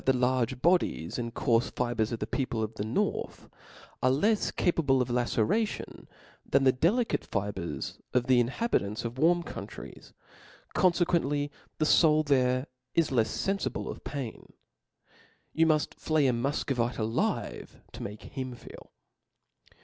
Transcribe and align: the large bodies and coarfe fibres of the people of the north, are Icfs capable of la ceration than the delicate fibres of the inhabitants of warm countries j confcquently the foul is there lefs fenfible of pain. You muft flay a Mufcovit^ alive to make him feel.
the 0.05 0.13
large 0.17 0.59
bodies 0.63 1.19
and 1.19 1.35
coarfe 1.35 1.75
fibres 1.75 2.11
of 2.11 2.17
the 2.17 2.25
people 2.25 2.63
of 2.63 2.73
the 2.73 2.83
north, 2.83 3.47
are 4.01 4.09
Icfs 4.09 4.55
capable 4.55 4.99
of 4.99 5.11
la 5.11 5.25
ceration 5.25 6.07
than 6.43 6.63
the 6.63 6.71
delicate 6.71 7.23
fibres 7.23 7.99
of 8.11 8.25
the 8.25 8.39
inhabitants 8.39 9.05
of 9.05 9.19
warm 9.19 9.43
countries 9.43 10.11
j 10.75 10.81
confcquently 10.81 11.51
the 11.77 11.85
foul 11.85 12.21
is 12.21 12.25
there 12.31 12.65
lefs 12.95 13.45
fenfible 13.45 13.87
of 13.91 14.03
pain. 14.03 14.53
You 15.53 15.67
muft 15.67 15.93
flay 15.93 16.25
a 16.27 16.33
Mufcovit^ 16.33 16.97
alive 16.97 17.79
to 17.91 18.01
make 18.01 18.23
him 18.23 18.55
feel. 18.55 18.89